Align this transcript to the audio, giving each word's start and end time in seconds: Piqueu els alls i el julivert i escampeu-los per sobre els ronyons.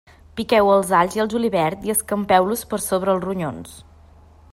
Piqueu 0.37 0.69
els 0.75 0.93
alls 0.99 1.17
i 1.19 1.23
el 1.23 1.29
julivert 1.33 1.85
i 1.89 1.93
escampeu-los 1.95 2.65
per 2.73 2.81
sobre 2.87 3.15
els 3.17 3.25
ronyons. 3.27 3.77